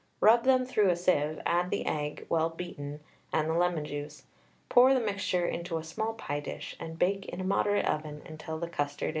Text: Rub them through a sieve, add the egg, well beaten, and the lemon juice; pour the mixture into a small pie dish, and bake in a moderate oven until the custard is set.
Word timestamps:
Rub 0.19 0.45
them 0.45 0.65
through 0.65 0.89
a 0.89 0.95
sieve, 0.95 1.39
add 1.45 1.69
the 1.69 1.85
egg, 1.85 2.25
well 2.27 2.49
beaten, 2.49 3.01
and 3.31 3.47
the 3.47 3.53
lemon 3.53 3.85
juice; 3.85 4.23
pour 4.67 4.95
the 4.95 4.99
mixture 4.99 5.45
into 5.45 5.77
a 5.77 5.83
small 5.83 6.15
pie 6.15 6.39
dish, 6.39 6.75
and 6.79 6.97
bake 6.97 7.27
in 7.27 7.39
a 7.39 7.43
moderate 7.43 7.85
oven 7.85 8.23
until 8.25 8.57
the 8.57 8.67
custard 8.67 8.89
is 8.89 8.99
set. 8.99 9.09